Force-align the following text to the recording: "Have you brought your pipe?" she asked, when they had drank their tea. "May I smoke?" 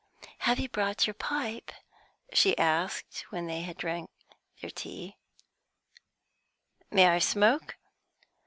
"Have 0.39 0.57
you 0.57 0.67
brought 0.67 1.05
your 1.05 1.13
pipe?" 1.13 1.71
she 2.33 2.57
asked, 2.57 3.23
when 3.29 3.45
they 3.45 3.61
had 3.61 3.77
drank 3.77 4.09
their 4.59 4.71
tea. 4.71 5.15
"May 6.89 7.07
I 7.09 7.19
smoke?" 7.19 7.77